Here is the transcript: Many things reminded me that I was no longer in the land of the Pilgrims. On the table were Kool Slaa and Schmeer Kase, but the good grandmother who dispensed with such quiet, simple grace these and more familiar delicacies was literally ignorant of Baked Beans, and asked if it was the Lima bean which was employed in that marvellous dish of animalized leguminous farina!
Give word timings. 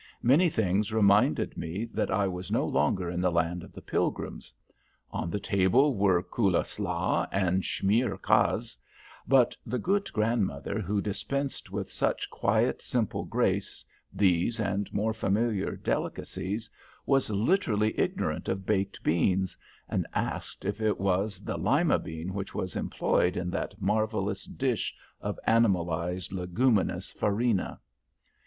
Many 0.23 0.49
things 0.49 0.91
reminded 0.91 1.55
me 1.57 1.85
that 1.85 2.09
I 2.09 2.27
was 2.27 2.51
no 2.51 2.65
longer 2.65 3.07
in 3.07 3.21
the 3.21 3.31
land 3.31 3.61
of 3.63 3.71
the 3.71 3.83
Pilgrims. 3.83 4.51
On 5.11 5.29
the 5.29 5.39
table 5.39 5.93
were 5.95 6.23
Kool 6.23 6.53
Slaa 6.53 7.27
and 7.31 7.61
Schmeer 7.63 8.17
Kase, 8.17 8.75
but 9.27 9.55
the 9.63 9.77
good 9.77 10.11
grandmother 10.11 10.79
who 10.81 11.01
dispensed 11.01 11.69
with 11.71 11.91
such 11.91 12.31
quiet, 12.31 12.81
simple 12.81 13.25
grace 13.25 13.85
these 14.11 14.59
and 14.59 14.91
more 14.91 15.13
familiar 15.13 15.75
delicacies 15.75 16.67
was 17.05 17.29
literally 17.29 17.93
ignorant 17.95 18.49
of 18.49 18.65
Baked 18.65 19.03
Beans, 19.03 19.55
and 19.87 20.07
asked 20.15 20.65
if 20.65 20.81
it 20.81 20.99
was 20.99 21.43
the 21.43 21.57
Lima 21.59 21.99
bean 21.99 22.33
which 22.33 22.55
was 22.55 22.75
employed 22.75 23.37
in 23.37 23.51
that 23.51 23.79
marvellous 23.79 24.45
dish 24.45 24.95
of 25.21 25.39
animalized 25.45 26.31
leguminous 26.31 27.11
farina! 27.11 27.79